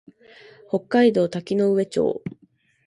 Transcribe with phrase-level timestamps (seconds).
[0.67, 2.23] 北海道滝上町